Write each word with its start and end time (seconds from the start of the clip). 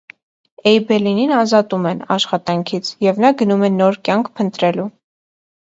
Էյբելինին 0.71 1.33
ազատում 1.41 1.85
են 1.91 2.01
աշխատանքից, 2.17 2.91
և 3.09 3.23
նա 3.27 3.33
գնում 3.43 3.63
է 3.69 3.71
նոր 3.79 4.03
կյանք 4.11 4.35
փնտրելու։ 4.41 4.93